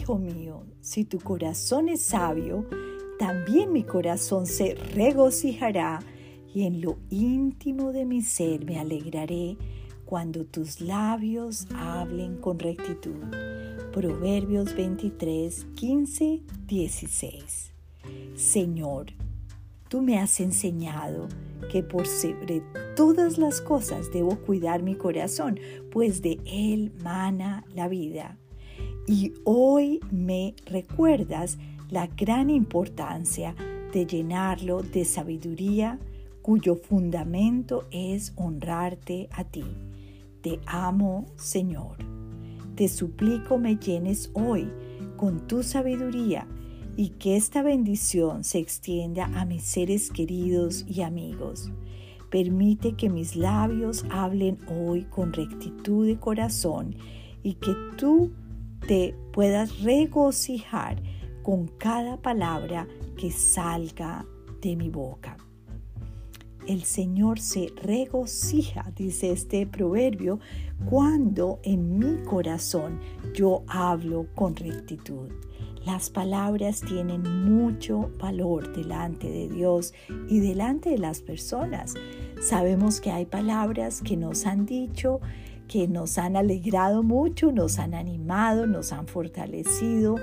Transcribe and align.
Hijo 0.00 0.16
mío, 0.16 0.62
si 0.80 1.04
tu 1.04 1.18
corazón 1.18 1.90
es 1.90 2.00
sabio, 2.00 2.64
también 3.18 3.70
mi 3.70 3.82
corazón 3.82 4.46
se 4.46 4.74
regocijará 4.74 5.98
y 6.54 6.64
en 6.64 6.80
lo 6.80 6.96
íntimo 7.10 7.92
de 7.92 8.06
mi 8.06 8.22
ser 8.22 8.64
me 8.64 8.78
alegraré 8.78 9.58
cuando 10.06 10.46
tus 10.46 10.80
labios 10.80 11.66
hablen 11.74 12.38
con 12.38 12.58
rectitud. 12.58 13.12
Proverbios 13.92 14.74
23, 14.74 15.66
15, 15.74 16.44
16. 16.66 17.72
Señor, 18.36 19.08
tú 19.88 20.00
me 20.00 20.18
has 20.18 20.40
enseñado 20.40 21.28
que 21.70 21.82
por 21.82 22.06
sobre 22.06 22.62
todas 22.96 23.36
las 23.36 23.60
cosas 23.60 24.10
debo 24.10 24.38
cuidar 24.38 24.82
mi 24.82 24.94
corazón, 24.94 25.60
pues 25.92 26.22
de 26.22 26.40
él 26.46 26.90
mana 27.02 27.66
la 27.74 27.86
vida. 27.86 28.38
Y 29.06 29.32
hoy 29.44 30.00
me 30.10 30.54
recuerdas 30.66 31.58
la 31.88 32.06
gran 32.06 32.50
importancia 32.50 33.54
de 33.92 34.06
llenarlo 34.06 34.82
de 34.82 35.04
sabiduría 35.04 35.98
cuyo 36.42 36.76
fundamento 36.76 37.86
es 37.90 38.32
honrarte 38.36 39.28
a 39.32 39.44
ti. 39.44 39.64
Te 40.42 40.60
amo, 40.66 41.26
Señor. 41.36 41.96
Te 42.76 42.88
suplico 42.88 43.58
me 43.58 43.76
llenes 43.76 44.30
hoy 44.32 44.70
con 45.16 45.46
tu 45.46 45.62
sabiduría 45.62 46.46
y 46.96 47.10
que 47.10 47.36
esta 47.36 47.62
bendición 47.62 48.44
se 48.44 48.58
extienda 48.58 49.26
a 49.38 49.44
mis 49.44 49.64
seres 49.64 50.10
queridos 50.10 50.86
y 50.88 51.02
amigos. 51.02 51.70
Permite 52.30 52.94
que 52.94 53.10
mis 53.10 53.36
labios 53.36 54.04
hablen 54.10 54.58
hoy 54.68 55.04
con 55.04 55.32
rectitud 55.32 56.06
de 56.06 56.18
corazón 56.18 56.94
y 57.42 57.54
que 57.54 57.74
tú 57.96 58.30
te 58.86 59.14
puedas 59.32 59.80
regocijar 59.80 61.02
con 61.42 61.66
cada 61.66 62.16
palabra 62.16 62.86
que 63.16 63.30
salga 63.30 64.26
de 64.60 64.76
mi 64.76 64.88
boca 64.88 65.36
el 66.70 66.84
Señor 66.84 67.40
se 67.40 67.72
regocija, 67.82 68.92
dice 68.94 69.32
este 69.32 69.66
proverbio, 69.66 70.38
cuando 70.88 71.58
en 71.62 71.98
mi 71.98 72.22
corazón 72.22 73.00
yo 73.34 73.64
hablo 73.66 74.26
con 74.34 74.54
rectitud. 74.54 75.30
Las 75.84 76.10
palabras 76.10 76.82
tienen 76.82 77.22
mucho 77.22 78.10
valor 78.18 78.72
delante 78.76 79.28
de 79.28 79.48
Dios 79.48 79.94
y 80.28 80.38
delante 80.38 80.90
de 80.90 80.98
las 80.98 81.22
personas. 81.22 81.94
Sabemos 82.40 83.00
que 83.00 83.10
hay 83.10 83.24
palabras 83.24 84.02
que 84.02 84.16
nos 84.16 84.46
han 84.46 84.66
dicho, 84.66 85.20
que 85.70 85.86
nos 85.86 86.18
han 86.18 86.34
alegrado 86.34 87.04
mucho, 87.04 87.52
nos 87.52 87.78
han 87.78 87.94
animado, 87.94 88.66
nos 88.66 88.92
han 88.92 89.06
fortalecido, 89.06 90.16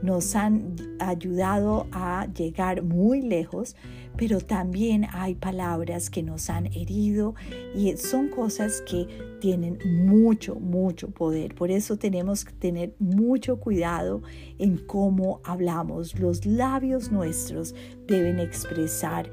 nos 0.00 0.36
han 0.36 0.76
ayudado 1.00 1.88
a 1.90 2.28
llegar 2.32 2.84
muy 2.84 3.20
lejos, 3.20 3.74
pero 4.16 4.40
también 4.40 5.08
hay 5.10 5.34
palabras 5.34 6.08
que 6.08 6.22
nos 6.22 6.48
han 6.48 6.66
herido 6.66 7.34
y 7.74 7.96
son 7.96 8.28
cosas 8.28 8.80
que 8.88 9.08
tienen 9.40 9.80
mucho, 10.06 10.54
mucho 10.60 11.10
poder. 11.10 11.56
Por 11.56 11.72
eso 11.72 11.96
tenemos 11.96 12.44
que 12.44 12.52
tener 12.52 12.94
mucho 13.00 13.58
cuidado 13.58 14.22
en 14.60 14.76
cómo 14.76 15.40
hablamos. 15.42 16.16
Los 16.20 16.46
labios 16.46 17.10
nuestros 17.10 17.74
deben 18.06 18.38
expresar 18.38 19.28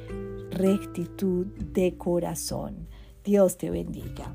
rectitud 0.49 1.45
de 1.45 1.95
corazón. 1.95 2.87
Dios 3.23 3.55
te 3.55 3.69
bendiga. 3.69 4.33